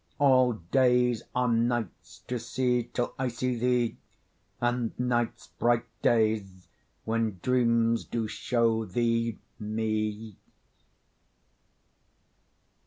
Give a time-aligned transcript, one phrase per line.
[0.17, 3.97] All days are nights to see till I see thee,
[4.59, 6.67] And nights bright days
[7.05, 10.37] when dreams do show thee me.